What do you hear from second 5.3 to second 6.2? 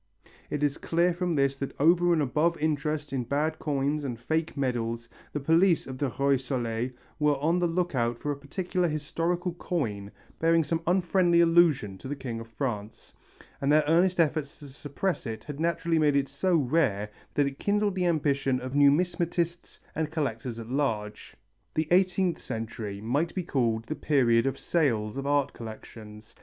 the police of the